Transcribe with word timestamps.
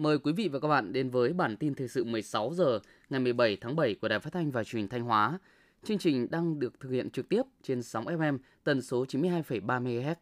Mời 0.00 0.18
quý 0.18 0.32
vị 0.32 0.48
và 0.48 0.60
các 0.60 0.68
bạn 0.68 0.92
đến 0.92 1.10
với 1.10 1.32
bản 1.32 1.56
tin 1.56 1.74
thời 1.74 1.88
sự 1.88 2.04
16 2.04 2.54
giờ 2.54 2.80
ngày 3.10 3.20
17 3.20 3.56
tháng 3.60 3.76
7 3.76 3.94
của 3.94 4.08
Đài 4.08 4.20
Phát 4.20 4.32
thanh 4.32 4.50
và 4.50 4.64
Truyền 4.64 4.82
hình 4.82 4.88
Thanh 4.88 5.02
Hóa. 5.02 5.38
Chương 5.84 5.98
trình 5.98 6.26
đang 6.30 6.58
được 6.58 6.80
thực 6.80 6.88
hiện 6.88 7.10
trực 7.10 7.28
tiếp 7.28 7.42
trên 7.62 7.82
sóng 7.82 8.04
FM 8.04 8.38
tần 8.64 8.82
số 8.82 9.04
92,3 9.04 9.82
MHz. 9.82 10.14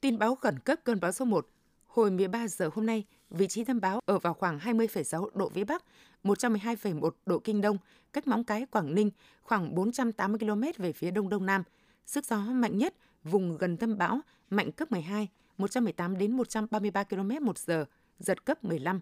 Tin 0.00 0.18
báo 0.18 0.34
khẩn 0.34 0.58
cấp 0.58 0.78
cơn 0.84 1.00
bão 1.00 1.12
số 1.12 1.24
1. 1.24 1.48
Hồi 1.86 2.10
13 2.10 2.48
giờ 2.48 2.70
hôm 2.74 2.86
nay, 2.86 3.04
vị 3.30 3.46
trí 3.46 3.64
tâm 3.64 3.80
bão 3.80 4.00
ở 4.04 4.18
vào 4.18 4.34
khoảng 4.34 4.58
20,6 4.58 5.28
độ 5.34 5.48
vĩ 5.48 5.64
Bắc, 5.64 5.84
112,1 6.24 7.10
độ 7.26 7.38
Kinh 7.38 7.60
Đông, 7.60 7.76
cách 8.12 8.26
Móng 8.26 8.44
Cái, 8.44 8.66
Quảng 8.66 8.94
Ninh 8.94 9.10
khoảng 9.42 9.74
480 9.74 10.38
km 10.38 10.82
về 10.82 10.92
phía 10.92 11.10
Đông 11.10 11.28
Đông 11.28 11.46
Nam. 11.46 11.62
Sức 12.06 12.26
gió 12.26 12.36
mạnh 12.38 12.78
nhất 12.78 12.94
vùng 13.24 13.56
gần 13.56 13.76
tâm 13.76 13.98
bão 13.98 14.20
mạnh 14.50 14.72
cấp 14.72 14.92
12, 14.92 15.28
118 15.58 16.18
đến 16.18 16.36
133 16.36 17.04
km 17.04 17.30
một 17.44 17.58
giờ, 17.58 17.86
giật 18.18 18.44
cấp 18.44 18.64
15. 18.64 19.00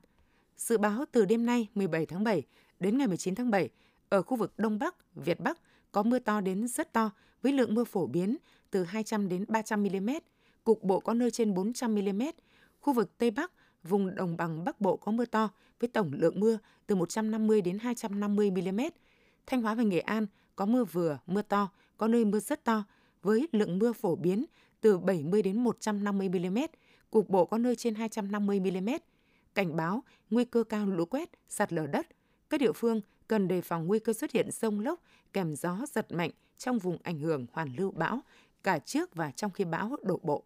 Dự 0.57 0.79
báo 0.79 1.05
từ 1.13 1.25
đêm 1.25 1.47
nay 1.47 1.69
17 1.75 2.07
tháng 2.07 2.25
7 2.25 2.43
đến 2.81 2.99
ngày 2.99 3.07
19 3.07 3.35
tháng 3.35 3.51
7, 3.51 3.69
ở 4.09 4.23
khu 4.23 4.37
vực 4.37 4.53
Đông 4.59 4.79
Bắc, 4.79 4.95
Việt 5.15 5.41
Bắc 5.41 5.59
có 5.93 6.03
mưa 6.03 6.19
to 6.19 6.41
đến 6.41 6.69
rất 6.69 6.93
to 6.93 7.11
với 7.43 7.53
lượng 7.53 7.75
mưa 7.75 7.85
phổ 7.85 8.07
biến 8.07 8.37
từ 8.71 8.85
200 8.85 9.29
đến 9.29 9.45
300 9.49 9.83
mm, 9.83 10.11
cục 10.65 10.83
bộ 10.83 11.01
có 11.01 11.15
nơi 11.15 11.31
trên 11.31 11.55
400 11.55 11.95
mm. 11.95 12.23
Khu 12.81 12.93
vực 12.93 13.19
Tây 13.19 13.31
Bắc, 13.31 13.53
vùng 13.83 14.15
đồng 14.15 14.37
bằng 14.37 14.65
Bắc 14.65 14.81
Bộ 14.81 14.97
có 14.97 15.13
mưa 15.13 15.25
to 15.25 15.49
với 15.81 15.89
tổng 15.89 16.11
lượng 16.13 16.41
mưa 16.41 16.59
từ 16.87 16.95
150 16.95 17.61
đến 17.61 17.79
250 17.79 18.51
mm. 18.51 18.81
Thanh 19.47 19.63
Hóa 19.63 19.75
và 19.75 19.83
Nghệ 19.83 20.01
An 20.01 20.27
có 20.57 20.67
mưa 20.67 20.85
vừa, 20.85 21.19
mưa 21.27 21.43
to, 21.43 21.69
có 21.97 22.09
nơi 22.09 22.25
mưa 22.25 22.41
rất 22.41 22.65
to 22.65 22.85
với 23.23 23.49
lượng 23.53 23.79
mưa 23.79 23.93
phổ 23.93 24.17
biến 24.17 24.45
từ 24.81 24.99
70 24.99 25.43
đến 25.43 25.65
150 25.65 26.29
mm, 26.29 26.59
cục 27.11 27.31
bộ 27.31 27.45
có 27.45 27.59
nơi 27.59 27.77
trên 27.77 27.95
250 27.95 28.61
mm. 28.61 28.89
Cảnh 29.55 29.77
báo 29.77 30.05
nguy 30.31 30.45
cơ 30.45 30.65
cao 30.65 30.87
lũ 30.87 31.05
quét, 31.05 31.31
sạt 31.49 31.73
lở 31.73 31.87
đất. 31.87 32.07
Các 32.51 32.61
địa 32.61 32.73
phương 32.73 33.01
cần 33.29 33.49
đề 33.49 33.61
phòng 33.61 33.87
nguy 33.87 33.99
cơ 33.99 34.13
xuất 34.13 34.33
hiện 34.33 34.51
sông 34.51 34.81
lốc 34.81 35.01
kèm 35.33 35.57
gió 35.57 35.79
giật 35.89 36.13
mạnh 36.13 36.31
trong 36.59 36.79
vùng 36.79 36.99
ảnh 37.03 37.19
hưởng 37.19 37.47
hoàn 37.53 37.77
lưu 37.77 37.91
bão 37.91 38.21
cả 38.63 38.79
trước 38.79 39.15
và 39.15 39.31
trong 39.31 39.51
khi 39.51 39.65
bão 39.65 39.97
đổ 40.03 40.21
bộ. 40.23 40.45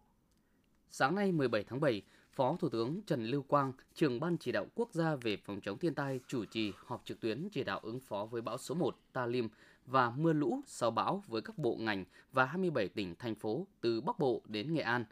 Sáng 0.91 1.15
nay 1.15 1.31
17 1.31 1.63
tháng 1.63 1.79
7, 1.79 2.01
Phó 2.33 2.57
Thủ 2.59 2.69
tướng 2.69 3.01
Trần 3.07 3.25
Lưu 3.25 3.41
Quang, 3.41 3.73
trưởng 3.93 4.19
Ban 4.19 4.37
chỉ 4.37 4.51
đạo 4.51 4.65
quốc 4.75 4.89
gia 4.93 5.15
về 5.15 5.37
phòng 5.37 5.61
chống 5.61 5.77
thiên 5.77 5.93
tai 5.93 6.19
chủ 6.27 6.45
trì 6.45 6.71
họp 6.85 7.01
trực 7.05 7.19
tuyến 7.19 7.49
chỉ 7.51 7.63
đạo 7.63 7.79
ứng 7.83 7.99
phó 7.99 8.25
với 8.25 8.41
bão 8.41 8.57
số 8.57 8.75
1 8.75 8.97
Talim 9.13 9.49
và 9.85 10.09
mưa 10.09 10.33
lũ 10.33 10.61
sau 10.67 10.91
bão 10.91 11.23
với 11.27 11.41
các 11.41 11.57
bộ 11.57 11.75
ngành 11.79 12.05
và 12.31 12.45
27 12.45 12.87
tỉnh, 12.87 13.15
thành 13.19 13.35
phố 13.35 13.67
từ 13.81 14.01
Bắc 14.01 14.19
Bộ 14.19 14.41
đến 14.45 14.73
Nghệ 14.73 14.81
An. 14.81 15.05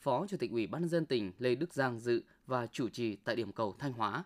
Phó 0.00 0.26
Chủ 0.26 0.36
tịch 0.36 0.50
Ủy 0.50 0.66
ban 0.66 0.88
dân 0.88 1.06
tỉnh 1.06 1.32
Lê 1.38 1.54
Đức 1.54 1.74
Giang 1.74 1.98
dự 1.98 2.22
và 2.46 2.66
chủ 2.66 2.88
trì 2.88 3.16
tại 3.16 3.36
điểm 3.36 3.52
cầu 3.52 3.74
Thanh 3.78 3.92
Hóa. 3.92 4.24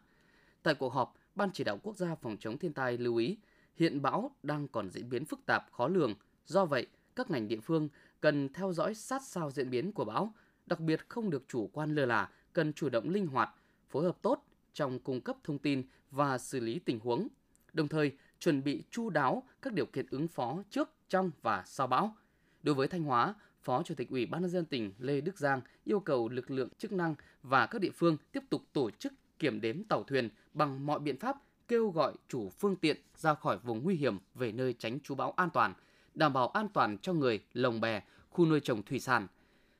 Tại 0.62 0.74
cuộc 0.74 0.92
họp, 0.92 1.14
Ban 1.34 1.50
chỉ 1.52 1.64
đạo 1.64 1.78
quốc 1.82 1.96
gia 1.96 2.14
phòng 2.14 2.36
chống 2.40 2.58
thiên 2.58 2.72
tai 2.72 2.98
lưu 2.98 3.16
ý 3.16 3.36
hiện 3.76 4.02
bão 4.02 4.30
đang 4.42 4.68
còn 4.68 4.90
diễn 4.90 5.08
biến 5.08 5.24
phức 5.24 5.46
tạp 5.46 5.72
khó 5.72 5.88
lường. 5.88 6.14
Do 6.46 6.64
vậy, 6.64 6.86
các 7.16 7.30
ngành 7.30 7.48
địa 7.48 7.60
phương 7.60 7.88
cần 8.20 8.52
theo 8.52 8.72
dõi 8.72 8.94
sát 8.94 9.22
sao 9.22 9.50
diễn 9.50 9.70
biến 9.70 9.92
của 9.92 10.04
bão, 10.04 10.34
đặc 10.66 10.80
biệt 10.80 11.08
không 11.08 11.30
được 11.30 11.44
chủ 11.48 11.70
quan 11.72 11.94
lơ 11.94 12.06
là, 12.06 12.30
cần 12.52 12.72
chủ 12.72 12.88
động 12.88 13.08
linh 13.08 13.26
hoạt, 13.26 13.50
phối 13.88 14.04
hợp 14.04 14.16
tốt 14.22 14.44
trong 14.72 14.98
cung 14.98 15.20
cấp 15.20 15.36
thông 15.44 15.58
tin 15.58 15.82
và 16.10 16.38
xử 16.38 16.60
lý 16.60 16.78
tình 16.78 17.00
huống. 17.00 17.28
Đồng 17.72 17.88
thời, 17.88 18.12
chuẩn 18.38 18.64
bị 18.64 18.82
chu 18.90 19.10
đáo 19.10 19.42
các 19.62 19.72
điều 19.72 19.86
kiện 19.86 20.06
ứng 20.10 20.28
phó 20.28 20.62
trước, 20.70 20.90
trong 21.08 21.30
và 21.42 21.62
sau 21.66 21.86
bão. 21.86 22.16
Đối 22.62 22.74
với 22.74 22.88
Thanh 22.88 23.02
Hóa, 23.02 23.34
Phó 23.64 23.82
Chủ 23.82 23.94
tịch 23.94 24.10
Ủy 24.10 24.26
ban 24.26 24.42
nhân 24.42 24.50
dân 24.50 24.64
tỉnh 24.64 24.92
Lê 24.98 25.20
Đức 25.20 25.38
Giang 25.38 25.60
yêu 25.84 26.00
cầu 26.00 26.28
lực 26.28 26.50
lượng 26.50 26.68
chức 26.78 26.92
năng 26.92 27.14
và 27.42 27.66
các 27.66 27.80
địa 27.80 27.90
phương 27.90 28.16
tiếp 28.32 28.42
tục 28.50 28.62
tổ 28.72 28.90
chức 28.90 29.12
kiểm 29.38 29.60
đếm 29.60 29.84
tàu 29.84 30.02
thuyền 30.02 30.28
bằng 30.54 30.86
mọi 30.86 31.00
biện 31.00 31.18
pháp 31.18 31.36
kêu 31.68 31.90
gọi 31.90 32.14
chủ 32.28 32.48
phương 32.48 32.76
tiện 32.76 32.96
ra 33.16 33.34
khỏi 33.34 33.58
vùng 33.58 33.82
nguy 33.84 33.94
hiểm 33.94 34.18
về 34.34 34.52
nơi 34.52 34.74
tránh 34.78 35.00
trú 35.00 35.14
bão 35.14 35.30
an 35.30 35.50
toàn, 35.50 35.74
đảm 36.14 36.32
bảo 36.32 36.48
an 36.48 36.68
toàn 36.68 36.98
cho 36.98 37.12
người, 37.12 37.42
lồng 37.52 37.80
bè, 37.80 38.02
khu 38.30 38.46
nuôi 38.46 38.60
trồng 38.60 38.82
thủy 38.82 39.00
sản. 39.00 39.26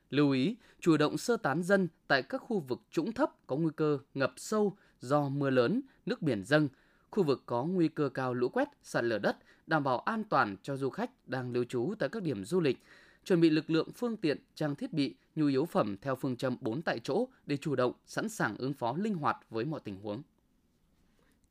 Lưu 0.09 0.31
ý, 0.31 0.55
chủ 0.79 0.97
động 0.97 1.17
sơ 1.17 1.37
tán 1.37 1.63
dân 1.63 1.87
tại 2.07 2.21
các 2.21 2.37
khu 2.37 2.59
vực 2.59 2.81
trũng 2.91 3.11
thấp 3.11 3.47
có 3.47 3.55
nguy 3.55 3.71
cơ 3.75 3.99
ngập 4.13 4.33
sâu 4.37 4.77
do 4.99 5.29
mưa 5.29 5.49
lớn, 5.49 5.81
nước 6.05 6.21
biển 6.21 6.43
dâng, 6.43 6.69
khu 7.11 7.23
vực 7.23 7.43
có 7.45 7.63
nguy 7.63 7.87
cơ 7.87 8.09
cao 8.09 8.33
lũ 8.33 8.49
quét, 8.49 8.67
sạt 8.83 9.03
lở 9.03 9.19
đất, 9.19 9.37
đảm 9.67 9.83
bảo 9.83 9.99
an 9.99 10.23
toàn 10.23 10.55
cho 10.63 10.77
du 10.77 10.89
khách 10.89 11.11
đang 11.27 11.51
lưu 11.51 11.63
trú 11.63 11.93
tại 11.99 12.09
các 12.09 12.23
điểm 12.23 12.45
du 12.45 12.61
lịch, 12.61 12.77
chuẩn 13.25 13.41
bị 13.41 13.49
lực 13.49 13.69
lượng 13.69 13.91
phương 13.91 14.17
tiện, 14.17 14.37
trang 14.55 14.75
thiết 14.75 14.93
bị, 14.93 15.15
nhu 15.35 15.45
yếu 15.45 15.65
phẩm 15.65 15.95
theo 16.01 16.15
phương 16.15 16.35
châm 16.35 16.57
4 16.61 16.81
tại 16.81 16.99
chỗ 17.03 17.27
để 17.45 17.57
chủ 17.57 17.75
động, 17.75 17.93
sẵn 18.05 18.29
sàng 18.29 18.57
ứng 18.57 18.73
phó 18.73 18.95
linh 18.97 19.15
hoạt 19.15 19.37
với 19.49 19.65
mọi 19.65 19.79
tình 19.83 19.95
huống. 20.03 20.21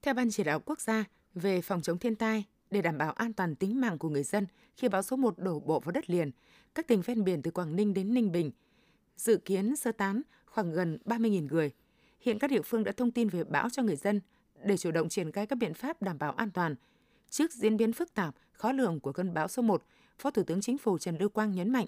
Theo 0.02 0.14
Ban 0.14 0.30
chỉ 0.30 0.44
đạo 0.44 0.60
quốc 0.60 0.80
gia 0.80 1.04
về 1.34 1.60
phòng 1.60 1.82
chống 1.82 1.98
thiên 1.98 2.14
tai, 2.14 2.44
để 2.70 2.82
đảm 2.82 2.98
bảo 2.98 3.12
an 3.12 3.32
toàn 3.32 3.54
tính 3.54 3.80
mạng 3.80 3.98
của 3.98 4.08
người 4.08 4.22
dân 4.22 4.46
khi 4.76 4.88
bão 4.88 5.02
số 5.02 5.16
1 5.16 5.38
đổ 5.38 5.60
bộ 5.60 5.80
vào 5.80 5.92
đất 5.92 6.10
liền, 6.10 6.30
các 6.74 6.86
tỉnh 6.86 7.02
ven 7.02 7.24
biển 7.24 7.42
từ 7.42 7.50
Quảng 7.50 7.76
Ninh 7.76 7.94
đến 7.94 8.14
Ninh 8.14 8.32
Bình 8.32 8.50
dự 9.16 9.36
kiến 9.36 9.76
sơ 9.76 9.92
tán 9.92 10.22
khoảng 10.46 10.72
gần 10.72 10.98
30.000 11.04 11.46
người. 11.48 11.70
Hiện 12.20 12.38
các 12.38 12.50
địa 12.50 12.62
phương 12.62 12.84
đã 12.84 12.92
thông 12.92 13.10
tin 13.10 13.28
về 13.28 13.44
bão 13.44 13.70
cho 13.70 13.82
người 13.82 13.96
dân 13.96 14.20
để 14.64 14.76
chủ 14.76 14.90
động 14.90 15.08
triển 15.08 15.32
khai 15.32 15.46
các 15.46 15.56
biện 15.56 15.74
pháp 15.74 16.02
đảm 16.02 16.18
bảo 16.18 16.32
an 16.32 16.50
toàn. 16.50 16.74
Trước 17.30 17.52
diễn 17.52 17.76
biến 17.76 17.92
phức 17.92 18.14
tạp, 18.14 18.34
khó 18.52 18.72
lường 18.72 19.00
của 19.00 19.12
cơn 19.12 19.34
bão 19.34 19.48
số 19.48 19.62
1, 19.62 19.82
Phó 20.18 20.30
Thủ 20.30 20.42
tướng 20.42 20.60
Chính 20.60 20.78
phủ 20.78 20.98
Trần 20.98 21.16
Lưu 21.20 21.28
Quang 21.28 21.52
nhấn 21.52 21.70
mạnh, 21.70 21.86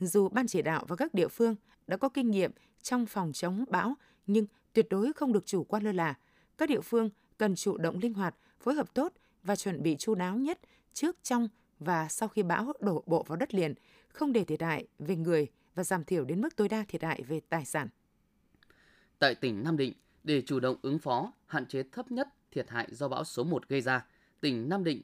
dù 0.00 0.28
ban 0.28 0.46
chỉ 0.46 0.62
đạo 0.62 0.84
và 0.88 0.96
các 0.96 1.14
địa 1.14 1.28
phương 1.28 1.56
đã 1.86 1.96
có 1.96 2.08
kinh 2.08 2.30
nghiệm 2.30 2.50
trong 2.82 3.06
phòng 3.06 3.32
chống 3.32 3.64
bão, 3.68 3.94
nhưng 4.26 4.46
tuyệt 4.72 4.86
đối 4.90 5.12
không 5.12 5.32
được 5.32 5.46
chủ 5.46 5.64
quan 5.64 5.82
lơ 5.82 5.92
là. 5.92 6.14
Các 6.58 6.68
địa 6.68 6.80
phương 6.80 7.10
cần 7.38 7.54
chủ 7.54 7.76
động 7.76 7.98
linh 7.98 8.14
hoạt, 8.14 8.36
phối 8.60 8.74
hợp 8.74 8.94
tốt 8.94 9.12
và 9.42 9.56
chuẩn 9.56 9.82
bị 9.82 9.96
chu 9.96 10.14
đáo 10.14 10.36
nhất 10.36 10.60
trước, 10.92 11.16
trong 11.22 11.48
và 11.78 12.08
sau 12.08 12.28
khi 12.28 12.42
bão 12.42 12.72
đổ 12.80 13.02
bộ 13.06 13.22
vào 13.22 13.36
đất 13.36 13.54
liền, 13.54 13.74
không 14.08 14.32
để 14.32 14.44
thiệt 14.44 14.62
hại 14.62 14.86
về 14.98 15.16
người 15.16 15.46
và 15.74 15.84
giảm 15.84 16.04
thiểu 16.04 16.24
đến 16.24 16.40
mức 16.40 16.56
tối 16.56 16.68
đa 16.68 16.84
thiệt 16.88 17.02
hại 17.02 17.22
về 17.22 17.40
tài 17.48 17.64
sản. 17.64 17.88
Tại 19.18 19.34
tỉnh 19.34 19.64
Nam 19.64 19.76
Định, 19.76 19.92
để 20.24 20.42
chủ 20.46 20.60
động 20.60 20.76
ứng 20.82 20.98
phó, 20.98 21.32
hạn 21.46 21.66
chế 21.66 21.82
thấp 21.92 22.10
nhất 22.10 22.28
thiệt 22.50 22.70
hại 22.70 22.88
do 22.90 23.08
bão 23.08 23.24
số 23.24 23.44
1 23.44 23.68
gây 23.68 23.80
ra, 23.80 24.06
tỉnh 24.40 24.68
Nam 24.68 24.84
Định 24.84 25.02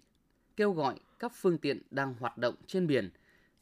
kêu 0.57 0.73
gọi 0.73 1.01
các 1.19 1.33
phương 1.35 1.59
tiện 1.59 1.83
đang 1.91 2.15
hoạt 2.21 2.39
động 2.39 2.55
trên 2.67 2.87
biển, 2.87 3.11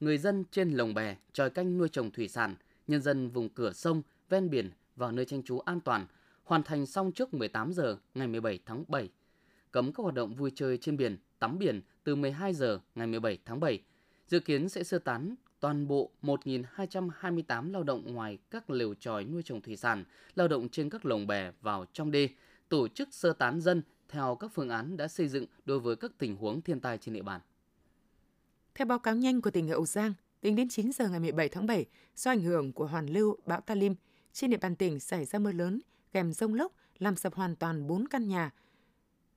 người 0.01 0.19
dân 0.19 0.45
trên 0.51 0.71
lồng 0.71 0.95
bè, 0.95 1.17
tròi 1.33 1.51
canh 1.51 1.79
nuôi 1.79 1.89
trồng 1.89 2.11
thủy 2.11 2.29
sản, 2.29 2.55
nhân 2.87 3.03
dân 3.03 3.29
vùng 3.31 3.49
cửa 3.49 3.73
sông, 3.73 4.03
ven 4.29 4.51
biển 4.51 4.71
vào 4.97 5.13
nơi 5.13 5.25
tranh 5.25 5.43
trú 5.43 5.59
an 5.59 5.81
toàn, 5.81 6.07
hoàn 6.45 6.63
thành 6.63 6.87
xong 6.87 7.13
trước 7.13 7.35
18 7.35 7.73
giờ 7.73 7.97
ngày 8.15 8.29
17 8.29 8.59
tháng 8.67 8.85
7. 8.89 9.09
Cấm 9.71 9.93
các 9.93 10.03
hoạt 10.03 10.15
động 10.15 10.35
vui 10.35 10.53
chơi 10.55 10.79
trên 10.79 10.97
biển, 10.97 11.17
tắm 11.39 11.59
biển 11.59 11.81
từ 12.05 12.17
12 12.17 12.55
giờ 12.55 12.79
ngày 12.95 13.07
17 13.07 13.39
tháng 13.45 13.61
7. 13.61 13.83
Dự 14.29 14.41
kiến 14.41 14.69
sẽ 14.69 14.85
sơ 14.85 14.99
tán 14.99 15.35
toàn 15.61 15.89
bộ 15.89 16.11
1.228 16.23 17.73
lao 17.73 17.83
động 17.83 18.15
ngoài 18.15 18.39
các 18.51 18.71
lều 18.71 18.95
tròi 18.95 19.25
nuôi 19.25 19.43
trồng 19.43 19.61
thủy 19.61 19.77
sản, 19.77 20.05
lao 20.35 20.49
động 20.49 20.69
trên 20.69 20.91
các 20.91 21.07
lồng 21.07 21.27
bè 21.27 21.53
vào 21.61 21.85
trong 21.93 22.11
đê, 22.11 22.29
tổ 22.69 22.89
chức 22.89 23.09
sơ 23.13 23.33
tán 23.33 23.61
dân 23.61 23.83
theo 24.11 24.37
các 24.41 24.51
phương 24.55 24.69
án 24.69 24.97
đã 24.97 25.09
xây 25.09 25.29
dựng 25.29 25.47
đối 25.65 25.81
với 25.81 25.97
các 25.97 26.11
tình 26.19 26.37
huống 26.37 26.63
thiên 26.63 26.81
tai 26.81 26.99
trên 26.99 27.15
địa 27.15 27.23
bàn. 27.23 27.41
Theo 28.75 28.87
báo 28.87 28.99
cáo 28.99 29.17
nhanh 29.17 29.41
của 29.41 29.51
tỉnh 29.51 29.69
Hậu 29.69 29.87
Giang, 29.87 30.15
tính 30.41 30.57
đến 30.57 30.69
9 30.69 30.93
giờ 30.93 31.09
ngày 31.09 31.21
17 31.21 31.49
tháng 31.49 31.67
7, 31.67 31.87
do 32.17 32.31
ảnh 32.31 32.43
hưởng 32.43 32.73
của 32.73 32.87
hoàn 32.87 33.07
lưu 33.07 33.37
bão 33.47 33.61
Talim, 33.61 33.95
trên 34.33 34.51
địa 34.51 34.57
bàn 34.57 34.77
tỉnh 34.77 35.01
xảy 35.01 35.25
ra 35.25 35.39
mưa 35.39 35.53
lớn 35.53 35.81
kèm 36.13 36.33
rông 36.33 36.55
lốc 36.55 36.73
làm 36.99 37.17
sập 37.17 37.35
hoàn 37.35 37.57
toàn 37.57 37.87
4 37.87 38.09
căn 38.09 38.29
nhà, 38.29 38.51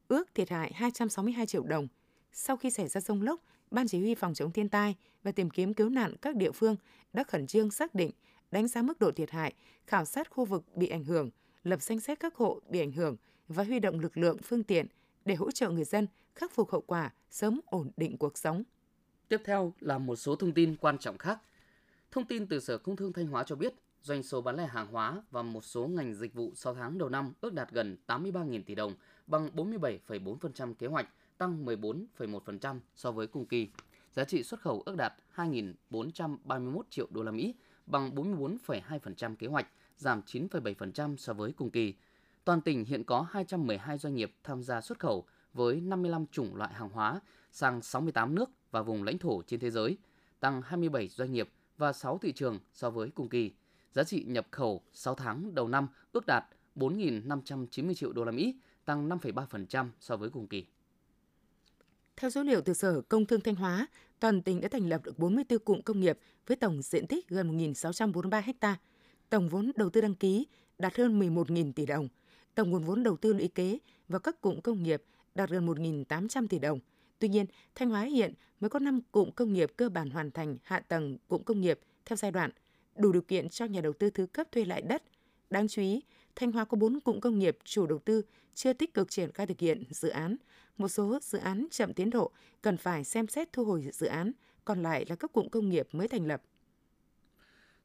ước 0.08 0.36
thiệt 0.36 0.50
hại 0.50 0.72
262 0.76 1.46
triệu 1.46 1.64
đồng. 1.64 1.88
Sau 2.34 2.58
khi 2.58 2.70
xảy 2.70 2.88
ra 2.88 3.02
rông 3.02 3.22
lốc, 3.22 3.42
Ban 3.72 3.88
Chỉ 3.88 4.00
huy 4.00 4.16
Phòng 4.16 4.34
chống 4.34 4.52
thiên 4.52 4.70
tai 4.70 4.96
và 5.24 5.32
tìm 5.32 5.50
kiếm 5.50 5.74
cứu 5.74 5.90
nạn 5.90 6.16
các 6.22 6.36
địa 6.36 6.52
phương 6.52 6.76
đã 7.14 7.24
khẩn 7.24 7.48
trương 7.48 7.72
xác 7.72 7.96
định, 7.96 8.12
đánh 8.52 8.68
giá 8.68 8.82
mức 8.82 9.00
độ 9.00 9.12
thiệt 9.12 9.32
hại, 9.32 9.54
khảo 9.88 10.06
sát 10.06 10.30
khu 10.30 10.46
vực 10.46 10.64
bị 10.76 10.88
ảnh 10.88 11.04
hưởng, 11.04 11.30
lập 11.64 11.82
danh 11.82 12.00
sách 12.00 12.20
các 12.20 12.36
hộ 12.36 12.62
bị 12.70 12.80
ảnh 12.80 12.92
hưởng 12.92 13.16
và 13.48 13.64
huy 13.64 13.80
động 13.80 14.00
lực 14.00 14.18
lượng 14.18 14.38
phương 14.44 14.64
tiện 14.64 14.88
để 15.26 15.36
hỗ 15.36 15.52
trợ 15.52 15.70
người 15.70 15.84
dân 15.84 16.08
khắc 16.36 16.52
phục 16.52 16.72
hậu 16.72 16.82
quả, 16.82 17.14
sớm 17.30 17.60
ổn 17.66 17.92
định 17.98 18.18
cuộc 18.18 18.38
sống. 18.38 18.64
Tiếp 19.30 19.42
theo 19.46 19.74
là 19.80 19.98
một 19.98 20.16
số 20.16 20.36
thông 20.36 20.52
tin 20.52 20.76
quan 20.76 20.98
trọng 20.98 21.18
khác. 21.18 21.40
Thông 22.12 22.26
tin 22.26 22.48
từ 22.48 22.60
Sở 22.60 22.78
Công 22.78 22.96
Thương 22.96 23.14
Thanh 23.14 23.28
Hóa 23.28 23.44
cho 23.44 23.56
biết, 23.56 23.74
doanh 24.02 24.24
số 24.24 24.42
bán 24.42 24.56
lẻ 24.56 24.68
hàng 24.68 24.88
hóa 24.88 25.24
và 25.32 25.42
một 25.42 25.64
số 25.64 25.88
ngành 25.88 26.14
dịch 26.14 26.34
vụ 26.34 26.52
6 26.56 26.76
tháng 26.76 26.98
đầu 26.98 27.10
năm 27.10 27.34
ước 27.42 27.54
đạt 27.54 27.72
gần 27.72 27.98
83.000 28.08 28.64
tỷ 28.64 28.76
đồng, 28.76 28.96
bằng 29.28 29.50
47,4% 29.56 30.74
kế 30.74 30.88
hoạch, 30.88 31.10
tăng 31.38 31.66
14,1% 31.66 32.80
so 32.96 33.12
với 33.12 33.28
cùng 33.28 33.46
kỳ. 33.46 33.68
Giá 34.12 34.24
trị 34.24 34.44
xuất 34.44 34.60
khẩu 34.60 34.84
ước 34.86 34.96
đạt 34.96 35.14
2.431 35.36 36.82
triệu 36.90 37.08
đô 37.10 37.24
la 37.24 37.32
Mỹ, 37.32 37.56
bằng 37.86 38.16
44,2% 38.16 39.36
kế 39.36 39.48
hoạch, 39.48 39.68
giảm 39.98 40.22
9,7% 40.26 41.16
so 41.18 41.34
với 41.34 41.52
cùng 41.52 41.70
kỳ. 41.70 41.94
Toàn 42.46 42.62
tỉnh 42.62 42.86
hiện 42.86 43.04
có 43.04 43.26
212 43.32 43.98
doanh 43.98 44.16
nghiệp 44.16 44.36
tham 44.44 44.64
gia 44.64 44.82
xuất 44.82 45.00
khẩu 45.00 45.26
với 45.54 45.82
55 45.82 46.26
chủng 46.32 46.56
loại 46.56 46.74
hàng 46.74 46.90
hóa 46.90 47.20
sang 47.52 47.82
68 47.82 48.36
nước 48.36 48.50
và 48.72 48.82
vùng 48.82 49.04
lãnh 49.04 49.18
thổ 49.18 49.42
trên 49.48 49.60
thế 49.60 49.72
giới, 49.72 49.98
tăng 50.40 50.62
27 50.62 51.08
doanh 51.08 51.32
nghiệp 51.32 51.50
và 51.78 51.94
6 51.94 52.18
thị 52.18 52.32
trường 52.32 52.60
so 52.74 52.90
với 52.90 53.10
cùng 53.10 53.30
kỳ. 53.30 53.52
Giá 53.94 54.04
trị 54.04 54.24
nhập 54.28 54.48
khẩu 54.52 54.82
6 54.94 55.16
tháng 55.16 55.56
đầu 55.56 55.68
năm 55.68 55.88
ước 56.12 56.24
đạt 56.28 56.44
4.590 56.76 57.94
triệu 57.94 58.14
đô 58.14 58.24
la 58.24 58.32
Mỹ, 58.32 58.56
tăng 58.86 59.10
5,3% 59.10 59.90
so 60.00 60.18
với 60.18 60.30
cùng 60.30 60.48
kỳ. 60.48 60.66
Theo 62.16 62.30
số 62.30 62.44
liệu 62.44 62.62
từ 62.62 62.74
Sở 62.74 63.02
Công 63.02 63.26
Thương 63.26 63.42
Thanh 63.42 63.56
Hóa, 63.56 63.88
toàn 64.20 64.42
tỉnh 64.42 64.62
đã 64.62 64.68
thành 64.72 64.90
lập 64.90 65.02
được 65.04 65.20
44 65.20 65.60
cụm 65.60 65.82
công 65.82 66.00
nghiệp 66.00 66.20
với 66.48 66.58
tổng 66.58 66.82
diện 66.82 67.08
tích 67.08 67.30
gần 67.30 67.58
1.643 67.58 68.54
ha. 68.62 68.80
Tổng 69.30 69.50
vốn 69.50 69.72
đầu 69.76 69.90
tư 69.90 70.02
đăng 70.02 70.16
ký 70.16 70.48
đạt 70.78 70.98
hơn 70.98 71.20
11.000 71.20 71.74
tỷ 71.74 71.86
đồng. 71.86 72.08
Tổng 72.56 72.70
nguồn 72.70 72.84
vốn 72.84 73.04
đầu 73.04 73.18
tư 73.18 73.34
lũy 73.34 73.48
kế 73.48 73.78
vào 74.08 74.20
các 74.20 74.42
cụm 74.42 74.62
công 74.62 74.84
nghiệp 74.84 75.04
đạt 75.36 75.50
gần 75.50 75.68
1.800 75.68 76.48
tỷ 76.48 76.60
đồng. 76.60 76.80
Tuy 77.20 77.28
nhiên, 77.28 77.46
Thanh 77.76 77.90
Hóa 77.90 78.02
hiện 78.02 78.34
mới 78.60 78.70
có 78.70 78.80
5 78.80 79.02
cụm 79.12 79.32
công 79.32 79.54
nghiệp 79.54 79.72
cơ 79.76 79.90
bản 79.90 80.10
hoàn 80.10 80.32
thành 80.32 80.58
hạ 80.64 80.80
tầng 80.80 81.18
cụm 81.28 81.44
công 81.44 81.62
nghiệp 81.62 81.80
theo 82.06 82.16
giai 82.18 82.32
đoạn, 82.32 82.52
đủ 82.96 83.12
điều 83.12 83.22
kiện 83.22 83.50
cho 83.50 83.66
nhà 83.66 83.82
đầu 83.82 83.94
tư 83.94 84.10
thứ 84.10 84.26
cấp 84.26 84.48
thuê 84.52 84.66
lại 84.66 84.82
đất. 84.82 85.04
Đáng 85.50 85.68
chú 85.68 85.82
ý, 85.82 86.02
Thanh 86.36 86.52
Hóa 86.52 86.66
có 86.66 86.78
4 86.78 87.00
cụm 87.00 87.20
công 87.20 87.40
nghiệp 87.40 87.58
chủ 87.64 87.88
đầu 87.88 88.00
tư 88.00 88.22
chưa 88.54 88.74
tích 88.74 88.94
cực 88.94 89.12
triển 89.12 89.32
khai 89.32 89.48
thực 89.48 89.60
hiện 89.60 89.84
dự 89.90 90.10
án. 90.10 90.36
Một 90.78 90.88
số 90.88 91.20
dự 91.22 91.38
án 91.38 91.68
chậm 91.72 91.94
tiến 91.94 92.10
độ 92.10 92.32
cần 92.62 92.78
phải 92.78 93.04
xem 93.04 93.28
xét 93.28 93.54
thu 93.54 93.66
hồi 93.66 93.90
dự 93.94 94.08
án, 94.08 94.32
còn 94.66 94.84
lại 94.84 95.06
là 95.10 95.16
các 95.16 95.32
cụm 95.34 95.50
công 95.50 95.70
nghiệp 95.70 95.88
mới 95.92 96.08
thành 96.08 96.28
lập. 96.28 96.42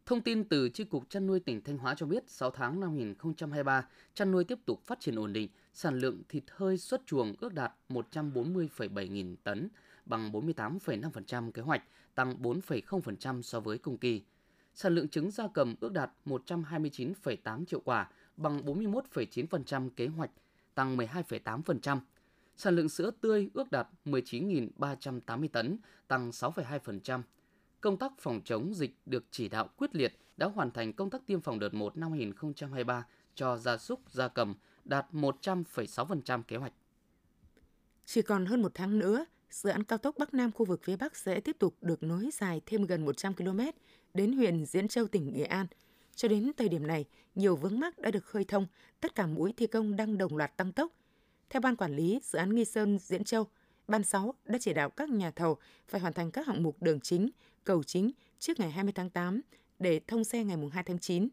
Thông 0.09 0.23
tin 0.23 0.45
từ 0.45 0.69
Chi 0.69 0.85
cục 0.85 1.11
chăn 1.11 1.27
nuôi 1.27 1.41
tỉnh 1.41 1.61
Thanh 1.61 1.79
Hóa 1.79 1.95
cho 1.95 2.07
biết, 2.07 2.25
6 2.27 2.51
tháng 2.51 2.81
năm 2.81 2.91
2023, 2.91 3.87
chăn 4.15 4.31
nuôi 4.31 4.45
tiếp 4.45 4.59
tục 4.65 4.83
phát 4.87 5.01
triển 5.01 5.15
ổn 5.15 5.33
định, 5.33 5.49
sản 5.73 5.99
lượng 5.99 6.23
thịt 6.29 6.45
hơi 6.51 6.79
xuất 6.79 7.07
chuồng 7.07 7.35
ước 7.41 7.55
đạt 7.55 7.73
140,7 7.89 9.11
nghìn 9.11 9.37
tấn, 9.37 9.69
bằng 10.05 10.33
48,5% 10.33 11.51
kế 11.51 11.63
hoạch, 11.63 11.83
tăng 12.15 12.43
4,0% 12.43 13.43
so 13.43 13.61
với 13.61 13.79
cùng 13.79 13.99
kỳ. 13.99 14.23
Sản 14.75 14.95
lượng 14.95 15.09
trứng 15.09 15.31
gia 15.31 15.49
cầm 15.55 15.75
ước 15.81 15.93
đạt 15.93 16.11
129,8 16.27 17.65
triệu 17.65 17.81
quả, 17.81 18.11
bằng 18.37 18.63
41,9% 18.63 19.91
kế 19.91 20.07
hoạch, 20.07 20.31
tăng 20.75 20.97
12,8%. 20.97 22.01
Sản 22.57 22.77
lượng 22.77 22.89
sữa 22.89 23.11
tươi 23.21 23.51
ước 23.55 23.71
đạt 23.71 23.89
19.380 24.05 25.49
tấn, 25.49 25.79
tăng 26.09 26.31
6,2%. 26.31 27.23
Công 27.81 27.97
tác 27.97 28.13
phòng 28.19 28.41
chống 28.45 28.75
dịch 28.75 28.97
được 29.07 29.25
chỉ 29.31 29.49
đạo 29.49 29.69
quyết 29.77 29.97
liệt 29.97 30.17
đã 30.37 30.47
hoàn 30.47 30.71
thành 30.71 30.93
công 30.93 31.11
tác 31.11 31.27
tiêm 31.27 31.41
phòng 31.41 31.59
đợt 31.59 31.75
1 31.75 31.97
năm 31.97 32.11
2023 32.11 33.07
cho 33.35 33.57
gia 33.57 33.77
súc, 33.77 34.01
gia 34.11 34.29
cầm 34.29 34.55
đạt 34.85 35.07
100,6% 35.13 36.43
kế 36.43 36.57
hoạch. 36.57 36.73
Chỉ 38.05 38.23
còn 38.23 38.47
hơn 38.47 38.63
một 38.63 38.73
tháng 38.75 38.99
nữa, 38.99 39.25
dự 39.51 39.71
án 39.71 39.85
cao 39.85 39.99
tốc 39.99 40.15
Bắc 40.19 40.35
Nam 40.35 40.53
khu 40.53 40.67
vực 40.67 40.81
phía 40.85 40.97
Bắc 40.97 41.17
sẽ 41.17 41.41
tiếp 41.41 41.57
tục 41.59 41.77
được 41.81 42.03
nối 42.03 42.31
dài 42.33 42.61
thêm 42.67 42.87
gần 42.87 43.05
100 43.05 43.35
km 43.35 43.61
đến 44.15 44.33
huyện 44.33 44.67
Diễn 44.67 44.89
Châu, 44.89 45.07
tỉnh 45.07 45.33
Nghệ 45.35 45.45
An. 45.45 45.67
Cho 46.15 46.29
đến 46.29 46.53
thời 46.57 46.69
điểm 46.69 46.87
này, 46.87 47.05
nhiều 47.35 47.57
vướng 47.57 47.81
mắc 47.81 47.99
đã 47.99 48.11
được 48.11 48.25
khơi 48.25 48.45
thông, 48.45 48.67
tất 49.01 49.15
cả 49.15 49.27
mũi 49.27 49.55
thi 49.57 49.67
công 49.67 49.97
đang 49.97 50.19
đồng 50.19 50.37
loạt 50.37 50.57
tăng 50.57 50.73
tốc. 50.73 50.93
Theo 51.51 51.61
Ban 51.61 51.77
Quản 51.77 51.97
lý 51.97 52.21
Dự 52.23 52.39
án 52.39 52.55
Nghi 52.55 52.65
Sơn 52.65 52.99
Diễn 52.99 53.25
Châu, 53.25 53.47
Ban 53.89 54.05
6 54.05 54.35
đã 54.45 54.59
chỉ 54.61 54.73
đạo 54.73 54.91
các 54.91 55.11
nhà 55.11 55.31
thầu 55.31 55.59
phải 55.89 56.01
hoàn 56.01 56.13
thành 56.13 56.31
các 56.31 56.47
hạng 56.47 56.63
mục 56.63 56.83
đường 56.83 57.01
chính, 57.01 57.31
cầu 57.65 57.83
chính 57.83 58.11
trước 58.39 58.61
ngày 58.61 58.71
20 58.71 58.93
tháng 58.93 59.11
8 59.11 59.41
để 59.79 60.01
thông 60.07 60.25
xe 60.25 60.45
ngày 60.45 60.57
2 60.73 60.83
tháng 60.83 60.99
9. 60.99 61.29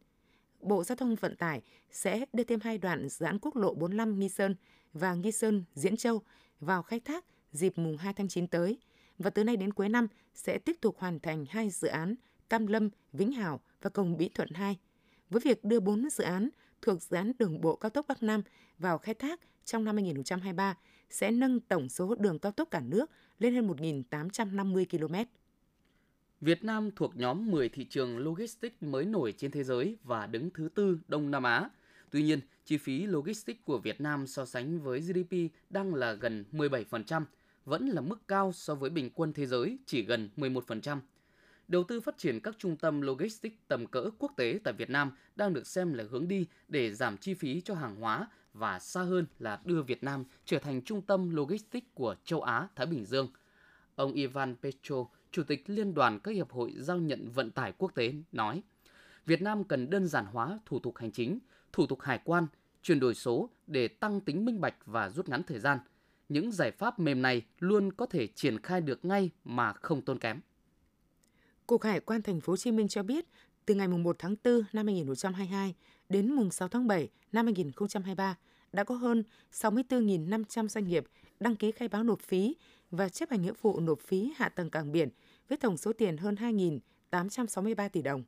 Bộ 0.61 0.83
Giao 0.83 0.95
thông 0.95 1.15
Vận 1.15 1.35
tải 1.35 1.61
sẽ 1.91 2.25
đưa 2.33 2.43
thêm 2.43 2.59
hai 2.63 2.77
đoạn 2.77 3.07
giãn 3.09 3.39
quốc 3.39 3.55
lộ 3.55 3.73
45 3.73 4.19
Nghi 4.19 4.29
Sơn 4.29 4.55
và 4.93 5.13
Nghi 5.13 5.31
Sơn 5.31 5.63
Diễn 5.73 5.97
Châu 5.97 6.21
vào 6.59 6.83
khai 6.83 6.99
thác 6.99 7.25
dịp 7.51 7.77
mùng 7.77 7.97
2 7.97 8.13
tháng 8.13 8.27
9 8.27 8.47
tới 8.47 8.77
và 9.17 9.29
từ 9.29 9.43
nay 9.43 9.57
đến 9.57 9.73
cuối 9.73 9.89
năm 9.89 10.07
sẽ 10.33 10.57
tiếp 10.57 10.77
tục 10.81 10.95
hoàn 10.99 11.19
thành 11.19 11.45
hai 11.49 11.69
dự 11.69 11.87
án 11.87 12.15
Cam 12.49 12.67
Lâm, 12.67 12.89
Vĩnh 13.13 13.31
Hảo 13.31 13.61
và 13.81 13.89
Cầu 13.89 14.05
Mỹ 14.05 14.29
Thuận 14.33 14.49
2. 14.53 14.77
Với 15.29 15.41
việc 15.45 15.63
đưa 15.63 15.79
4 15.79 16.09
dự 16.09 16.23
án 16.23 16.49
thuộc 16.81 17.01
dự 17.01 17.17
án 17.17 17.31
đường 17.39 17.61
bộ 17.61 17.75
cao 17.75 17.89
tốc 17.89 18.05
Bắc 18.07 18.23
Nam 18.23 18.41
vào 18.77 18.97
khai 18.97 19.15
thác 19.15 19.39
trong 19.65 19.83
năm 19.83 19.95
2023 19.95 20.77
sẽ 21.09 21.31
nâng 21.31 21.59
tổng 21.59 21.89
số 21.89 22.15
đường 22.15 22.39
cao 22.39 22.51
tốc 22.51 22.67
cả 22.71 22.79
nước 22.79 23.11
lên 23.39 23.55
hơn 23.55 23.67
1.850 23.67 24.85
km. 24.85 25.15
Việt 26.41 26.63
Nam 26.63 26.89
thuộc 26.95 27.15
nhóm 27.15 27.51
10 27.51 27.69
thị 27.69 27.85
trường 27.85 28.17
logistics 28.17 28.75
mới 28.81 29.05
nổi 29.05 29.33
trên 29.37 29.51
thế 29.51 29.63
giới 29.63 29.97
và 30.03 30.27
đứng 30.27 30.49
thứ 30.49 30.69
tư 30.75 30.99
Đông 31.07 31.31
Nam 31.31 31.43
Á. 31.43 31.69
Tuy 32.11 32.23
nhiên, 32.23 32.39
chi 32.65 32.77
phí 32.77 33.05
logistics 33.05 33.59
của 33.65 33.77
Việt 33.77 34.01
Nam 34.01 34.27
so 34.27 34.45
sánh 34.45 34.79
với 34.79 34.99
GDP 34.99 35.35
đang 35.69 35.95
là 35.95 36.13
gần 36.13 36.45
17%, 36.51 37.23
vẫn 37.65 37.87
là 37.87 38.01
mức 38.01 38.27
cao 38.27 38.51
so 38.51 38.75
với 38.75 38.89
bình 38.89 39.09
quân 39.15 39.33
thế 39.33 39.45
giới 39.45 39.77
chỉ 39.85 40.03
gần 40.03 40.29
11%. 40.37 40.99
Đầu 41.67 41.83
tư 41.83 42.01
phát 42.01 42.17
triển 42.17 42.39
các 42.39 42.55
trung 42.57 42.75
tâm 42.75 43.01
logistics 43.01 43.55
tầm 43.67 43.87
cỡ 43.87 44.09
quốc 44.19 44.31
tế 44.37 44.59
tại 44.63 44.73
Việt 44.73 44.89
Nam 44.89 45.11
đang 45.35 45.53
được 45.53 45.67
xem 45.67 45.93
là 45.93 46.03
hướng 46.09 46.27
đi 46.27 46.45
để 46.67 46.93
giảm 46.93 47.17
chi 47.17 47.33
phí 47.33 47.61
cho 47.61 47.73
hàng 47.73 47.95
hóa 47.95 48.27
và 48.57 48.79
xa 48.79 49.01
hơn 49.01 49.25
là 49.39 49.61
đưa 49.65 49.81
Việt 49.81 50.03
Nam 50.03 50.23
trở 50.45 50.59
thành 50.59 50.81
trung 50.81 51.01
tâm 51.01 51.35
logistics 51.35 51.87
của 51.93 52.15
châu 52.23 52.41
Á 52.41 52.67
Thái 52.75 52.87
Bình 52.87 53.05
Dương. 53.05 53.27
Ông 53.95 54.13
Ivan 54.13 54.55
Petro, 54.61 55.05
Chủ 55.31 55.43
tịch 55.43 55.63
Liên 55.67 55.93
đoàn 55.93 56.19
các 56.19 56.31
hiệp 56.31 56.51
hội 56.51 56.73
giao 56.77 56.97
nhận 56.97 57.29
vận 57.29 57.51
tải 57.51 57.73
quốc 57.77 57.95
tế 57.95 58.13
nói: 58.31 58.63
Việt 59.25 59.41
Nam 59.41 59.63
cần 59.63 59.89
đơn 59.89 60.07
giản 60.07 60.25
hóa 60.25 60.59
thủ 60.65 60.79
tục 60.79 60.97
hành 60.97 61.11
chính, 61.11 61.39
thủ 61.71 61.85
tục 61.85 62.01
hải 62.01 62.19
quan, 62.23 62.47
chuyển 62.81 62.99
đổi 62.99 63.15
số 63.15 63.49
để 63.67 63.87
tăng 63.87 64.21
tính 64.21 64.45
minh 64.45 64.61
bạch 64.61 64.75
và 64.85 65.09
rút 65.09 65.29
ngắn 65.29 65.43
thời 65.43 65.59
gian. 65.59 65.79
Những 66.29 66.51
giải 66.51 66.71
pháp 66.71 66.99
mềm 66.99 67.21
này 67.21 67.41
luôn 67.59 67.93
có 67.93 68.05
thể 68.05 68.27
triển 68.27 68.61
khai 68.61 68.81
được 68.81 69.05
ngay 69.05 69.29
mà 69.43 69.73
không 69.73 70.01
tốn 70.01 70.19
kém. 70.19 70.39
Cục 71.67 71.83
Hải 71.83 71.99
quan 71.99 72.21
Thành 72.21 72.41
phố 72.41 72.51
Hồ 72.51 72.57
Chí 72.57 72.71
Minh 72.71 72.87
cho 72.87 73.03
biết, 73.03 73.25
từ 73.65 73.75
ngày 73.75 73.87
1 73.87 74.15
tháng 74.19 74.35
4 74.43 74.61
năm 74.73 74.85
2022 74.85 75.75
đến 76.09 76.31
mùng 76.31 76.51
6 76.51 76.67
tháng 76.67 76.87
7 76.87 77.09
năm 77.31 77.45
2023 77.45 78.37
đã 78.73 78.83
có 78.83 78.95
hơn 78.95 79.23
64.500 79.51 80.67
doanh 80.67 80.87
nghiệp 80.87 81.05
đăng 81.39 81.55
ký 81.55 81.71
khai 81.71 81.87
báo 81.87 82.03
nộp 82.03 82.19
phí 82.19 82.55
và 82.91 83.09
chấp 83.09 83.29
hành 83.29 83.41
nghĩa 83.41 83.53
vụ 83.61 83.79
nộp 83.79 83.99
phí 83.99 84.33
hạ 84.35 84.49
tầng 84.49 84.69
cảng 84.69 84.91
biển 84.91 85.09
với 85.49 85.57
tổng 85.57 85.77
số 85.77 85.93
tiền 85.93 86.17
hơn 86.17 86.35
2.863 87.11 87.89
tỷ 87.89 88.01
đồng. 88.01 88.23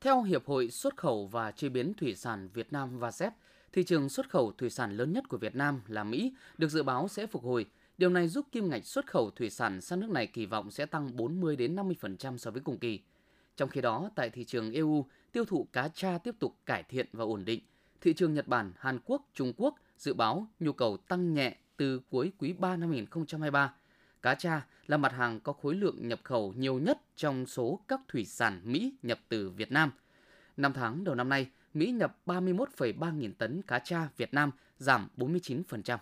Theo 0.00 0.22
Hiệp 0.22 0.46
hội 0.46 0.70
Xuất 0.70 0.96
khẩu 0.96 1.26
và 1.26 1.50
Chế 1.50 1.68
biến 1.68 1.94
Thủy 1.94 2.14
sản 2.14 2.48
Việt 2.54 2.72
Nam 2.72 2.98
và 2.98 3.10
ZEP, 3.10 3.30
thị 3.72 3.84
trường 3.84 4.08
xuất 4.08 4.30
khẩu 4.30 4.52
thủy 4.52 4.70
sản 4.70 4.96
lớn 4.96 5.12
nhất 5.12 5.28
của 5.28 5.36
Việt 5.36 5.54
Nam 5.54 5.80
là 5.86 6.04
Mỹ 6.04 6.32
được 6.58 6.68
dự 6.68 6.82
báo 6.82 7.08
sẽ 7.08 7.26
phục 7.26 7.44
hồi. 7.44 7.66
Điều 7.98 8.10
này 8.10 8.28
giúp 8.28 8.46
kim 8.52 8.68
ngạch 8.68 8.86
xuất 8.86 9.06
khẩu 9.06 9.30
thủy 9.30 9.50
sản 9.50 9.80
sang 9.80 10.00
nước 10.00 10.10
này 10.10 10.26
kỳ 10.26 10.46
vọng 10.46 10.70
sẽ 10.70 10.86
tăng 10.86 11.16
40 11.16 11.56
đến 11.56 11.76
50% 11.76 12.36
so 12.36 12.50
với 12.50 12.62
cùng 12.64 12.78
kỳ. 12.78 13.00
Trong 13.56 13.68
khi 13.68 13.80
đó, 13.80 14.10
tại 14.14 14.30
thị 14.30 14.44
trường 14.44 14.72
EU, 14.72 15.06
tiêu 15.32 15.44
thụ 15.44 15.68
cá 15.72 15.88
tra 15.88 16.18
tiếp 16.18 16.34
tục 16.38 16.56
cải 16.66 16.82
thiện 16.82 17.06
và 17.12 17.24
ổn 17.24 17.44
định. 17.44 17.60
Thị 18.00 18.12
trường 18.12 18.34
Nhật 18.34 18.48
Bản, 18.48 18.72
Hàn 18.78 18.98
Quốc, 19.04 19.28
Trung 19.34 19.52
Quốc 19.56 19.74
dự 19.98 20.14
báo 20.14 20.46
nhu 20.60 20.72
cầu 20.72 20.96
tăng 20.96 21.34
nhẹ 21.34 21.56
từ 21.76 22.00
cuối 22.10 22.32
quý 22.38 22.52
3 22.52 22.76
năm 22.76 22.90
2023. 22.90 23.74
Cá 24.22 24.34
tra 24.34 24.66
là 24.86 24.96
mặt 24.96 25.12
hàng 25.12 25.40
có 25.40 25.52
khối 25.52 25.74
lượng 25.74 26.08
nhập 26.08 26.20
khẩu 26.24 26.52
nhiều 26.56 26.78
nhất 26.78 27.00
trong 27.16 27.46
số 27.46 27.80
các 27.88 28.00
thủy 28.08 28.24
sản 28.24 28.60
Mỹ 28.64 28.94
nhập 29.02 29.20
từ 29.28 29.50
Việt 29.50 29.72
Nam. 29.72 29.90
Năm 30.56 30.72
tháng 30.72 31.04
đầu 31.04 31.14
năm 31.14 31.28
nay, 31.28 31.46
Mỹ 31.74 31.90
nhập 31.90 32.16
31,3 32.26 33.16
nghìn 33.16 33.34
tấn 33.34 33.62
cá 33.62 33.78
tra 33.78 34.08
Việt 34.16 34.34
Nam, 34.34 34.50
giảm 34.78 35.08
49%. 35.16 35.98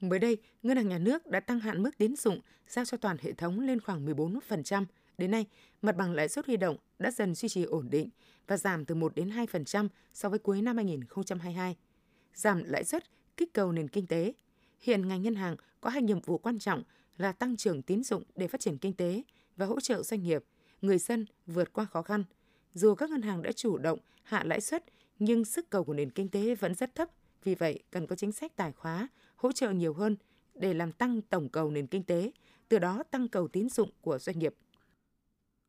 Mới 0.00 0.18
đây, 0.18 0.36
Ngân 0.62 0.76
hàng 0.76 0.88
Nhà 0.88 0.98
nước 0.98 1.26
đã 1.26 1.40
tăng 1.40 1.60
hạn 1.60 1.82
mức 1.82 1.90
tín 1.98 2.16
dụng 2.16 2.40
giao 2.68 2.84
cho 2.84 2.96
toàn 2.96 3.16
hệ 3.22 3.32
thống 3.32 3.60
lên 3.60 3.80
khoảng 3.80 4.06
14%. 4.06 4.84
Đến 5.22 5.30
nay, 5.30 5.46
mặt 5.82 5.96
bằng 5.96 6.12
lãi 6.12 6.28
suất 6.28 6.46
huy 6.46 6.56
động 6.56 6.76
đã 6.98 7.10
dần 7.10 7.34
duy 7.34 7.48
trì 7.48 7.62
ổn 7.62 7.90
định 7.90 8.08
và 8.46 8.56
giảm 8.56 8.84
từ 8.84 8.94
1 8.94 9.14
đến 9.14 9.28
2% 9.28 9.88
so 10.12 10.28
với 10.28 10.38
cuối 10.38 10.62
năm 10.62 10.76
2022. 10.76 11.76
Giảm 12.34 12.64
lãi 12.64 12.84
suất 12.84 13.04
kích 13.36 13.52
cầu 13.52 13.72
nền 13.72 13.88
kinh 13.88 14.06
tế. 14.06 14.32
Hiện 14.80 15.08
ngành 15.08 15.22
ngân 15.22 15.34
hàng 15.34 15.56
có 15.80 15.90
hai 15.90 16.02
nhiệm 16.02 16.20
vụ 16.20 16.38
quan 16.38 16.58
trọng 16.58 16.82
là 17.18 17.32
tăng 17.32 17.56
trưởng 17.56 17.82
tín 17.82 18.02
dụng 18.02 18.22
để 18.36 18.48
phát 18.48 18.60
triển 18.60 18.78
kinh 18.78 18.92
tế 18.92 19.22
và 19.56 19.66
hỗ 19.66 19.80
trợ 19.80 20.02
doanh 20.02 20.22
nghiệp, 20.22 20.44
người 20.80 20.98
dân 20.98 21.26
vượt 21.46 21.72
qua 21.72 21.84
khó 21.84 22.02
khăn. 22.02 22.24
Dù 22.74 22.94
các 22.94 23.10
ngân 23.10 23.22
hàng 23.22 23.42
đã 23.42 23.52
chủ 23.52 23.78
động 23.78 23.98
hạ 24.22 24.44
lãi 24.44 24.60
suất, 24.60 24.84
nhưng 25.18 25.44
sức 25.44 25.70
cầu 25.70 25.84
của 25.84 25.94
nền 25.94 26.10
kinh 26.10 26.28
tế 26.28 26.54
vẫn 26.54 26.74
rất 26.74 26.94
thấp. 26.94 27.08
Vì 27.44 27.54
vậy, 27.54 27.82
cần 27.90 28.06
có 28.06 28.16
chính 28.16 28.32
sách 28.32 28.56
tài 28.56 28.72
khóa, 28.72 29.08
hỗ 29.36 29.52
trợ 29.52 29.70
nhiều 29.70 29.92
hơn 29.92 30.16
để 30.54 30.74
làm 30.74 30.92
tăng 30.92 31.20
tổng 31.22 31.48
cầu 31.48 31.70
nền 31.70 31.86
kinh 31.86 32.02
tế, 32.02 32.32
từ 32.68 32.78
đó 32.78 33.02
tăng 33.10 33.28
cầu 33.28 33.48
tín 33.48 33.68
dụng 33.68 33.90
của 34.00 34.18
doanh 34.18 34.38
nghiệp. 34.38 34.54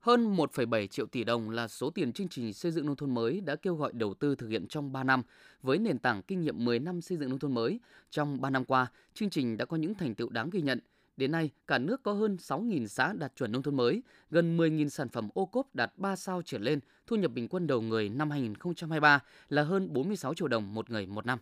Hơn 0.04 0.36
1,7 0.36 0.88
triệu 0.88 1.06
tỷ 1.06 1.24
đồng 1.24 1.50
là 1.50 1.68
số 1.68 1.90
tiền 1.90 2.14
chương 2.14 2.28
trình 2.28 2.54
xây 2.54 2.72
dựng 2.72 2.86
nông 2.86 2.96
thôn 2.96 3.14
mới 3.14 3.42
đã 3.42 3.56
kêu 3.56 3.76
gọi 3.76 3.94
đầu 3.94 4.14
tư 4.14 4.36
thực 4.36 4.48
hiện 4.48 4.68
trong 4.68 4.94
3 4.94 5.04
năm. 5.04 5.24
Với 5.62 5.78
nền 5.78 6.00
tảng 6.00 6.22
kinh 6.22 6.42
nghiệm 6.42 6.66
10 6.66 6.80
năm 6.80 7.02
xây 7.02 7.18
dựng 7.18 7.30
nông 7.30 7.40
thôn 7.40 7.54
mới, 7.54 7.80
trong 8.10 8.42
3 8.42 8.50
năm 8.50 8.66
qua, 8.66 8.88
chương 9.14 9.30
trình 9.30 9.58
đã 9.58 9.66
có 9.66 9.78
những 9.78 9.96
thành 9.96 10.16
tựu 10.16 10.30
đáng 10.30 10.50
ghi 10.50 10.62
nhận. 10.62 10.80
Đến 11.18 11.32
nay, 11.32 11.50
cả 11.68 11.78
nước 11.78 12.04
có 12.04 12.14
hơn 12.14 12.38
6.000 12.40 12.88
xã 12.88 13.14
đạt 13.14 13.36
chuẩn 13.36 13.52
nông 13.52 13.64
thôn 13.64 13.76
mới, 13.76 14.04
gần 14.32 14.58
10.000 14.58 14.90
sản 14.90 15.10
phẩm 15.10 15.30
ô 15.34 15.46
cốp 15.46 15.76
đạt 15.76 15.94
3 15.98 16.16
sao 16.16 16.42
trở 16.46 16.58
lên, 16.58 16.80
thu 17.08 17.16
nhập 17.16 17.32
bình 17.32 17.48
quân 17.48 17.68
đầu 17.68 17.82
người 17.82 18.10
năm 18.10 18.32
2023 18.32 19.20
là 19.50 19.64
hơn 19.64 19.94
46 19.94 20.34
triệu 20.34 20.48
đồng 20.48 20.74
một 20.74 20.90
người 20.90 21.06
một 21.06 21.26
năm. 21.26 21.40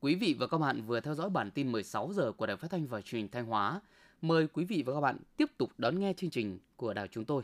Quý 0.00 0.14
vị 0.14 0.36
và 0.38 0.46
các 0.46 0.58
bạn 0.58 0.82
vừa 0.82 1.00
theo 1.00 1.14
dõi 1.14 1.30
bản 1.30 1.50
tin 1.50 1.72
16 1.72 2.12
giờ 2.12 2.32
của 2.32 2.46
Đài 2.46 2.56
Phát 2.56 2.70
thanh 2.70 2.86
và 2.86 3.00
Truyền 3.00 3.20
hình 3.20 3.30
Thanh 3.30 3.46
Hóa. 3.46 3.80
Mời 4.22 4.46
quý 4.46 4.64
vị 4.64 4.82
và 4.86 4.94
các 4.94 5.00
bạn 5.00 5.18
tiếp 5.36 5.50
tục 5.58 5.70
đón 5.78 6.00
nghe 6.00 6.12
chương 6.16 6.30
trình 6.30 6.58
của 6.76 6.94
đài 6.94 7.08
chúng 7.08 7.24
tôi. 7.24 7.42